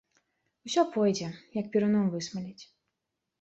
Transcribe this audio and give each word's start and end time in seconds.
Усё 0.69 0.81
пойдзе, 0.95 1.27
як 1.59 1.69
перуном 1.77 2.09
высмаліць. 2.15 2.63